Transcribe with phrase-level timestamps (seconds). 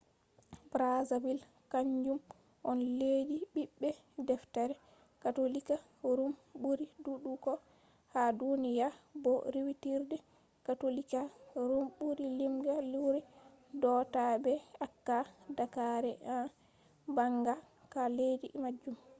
[0.71, 1.37] brazil
[1.71, 2.19] kanjum
[2.69, 3.89] on leddi bibbe
[4.27, 4.73] deftere
[5.23, 5.75] katolika
[6.15, 7.53] ruum buri dudugo
[8.13, 8.87] ha duniya
[9.23, 10.17] bo riwitirde
[10.65, 11.19] katolika
[11.67, 13.21] ruum buri limga luuri
[13.81, 14.53] do ta be
[14.85, 15.17] acca
[15.57, 16.47] daakare en
[17.15, 17.53] banga
[17.93, 18.95] ha leddi majum